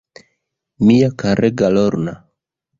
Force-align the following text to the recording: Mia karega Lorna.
Mia 0.87 1.11
karega 1.25 1.71
Lorna. 1.77 2.19